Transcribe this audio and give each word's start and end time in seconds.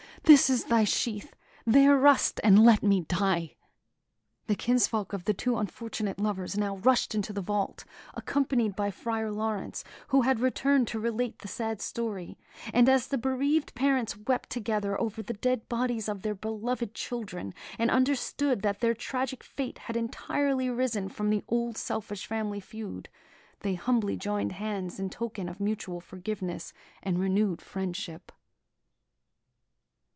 This 0.25 0.51
is 0.51 0.65
thy 0.65 0.83
sheath; 0.85 1.35
there 1.65 1.97
rust, 1.97 2.39
and 2.43 2.63
let 2.63 2.83
me 2.83 3.01
die!" 3.01 3.55
The 4.45 4.55
kinsfolk 4.55 5.13
of 5.13 5.25
the 5.25 5.33
two 5.33 5.57
unfortunate 5.57 6.19
lovers 6.19 6.55
now 6.57 6.77
rushed 6.77 7.15
into 7.15 7.33
the 7.33 7.41
vault, 7.41 7.83
accompanied 8.13 8.73
by 8.75 8.91
Friar 8.91 9.31
Laurence, 9.31 9.83
who 10.09 10.21
had 10.21 10.39
returned 10.39 10.87
to 10.89 10.99
relate 10.99 11.39
the 11.39 11.47
sad 11.47 11.81
story; 11.81 12.37
and 12.71 12.87
as 12.87 13.07
the 13.07 13.17
bereaved 13.17 13.73
parents 13.73 14.15
wept 14.15 14.51
together 14.51 14.97
over 15.01 15.23
the 15.23 15.33
dead 15.33 15.67
bodies 15.67 16.07
of 16.07 16.21
their 16.21 16.35
beloved 16.35 16.93
children, 16.93 17.51
and 17.79 17.89
understood 17.91 18.61
that 18.61 18.79
their 18.79 18.93
tragic 18.93 19.43
fate 19.43 19.79
had 19.79 19.97
entirely 19.97 20.67
arisen 20.67 21.09
from 21.09 21.31
the 21.31 21.43
old 21.49 21.77
selfish 21.77 22.25
family 22.27 22.59
feud, 22.59 23.09
they 23.61 23.73
humbly 23.73 24.15
joined 24.15 24.51
hands 24.53 24.97
in 24.99 25.09
token 25.09 25.49
of 25.49 25.59
mutual 25.59 25.99
forgiveness 25.99 26.71
and 27.03 27.19
renewed 27.19 27.59
friendship. 27.61 28.31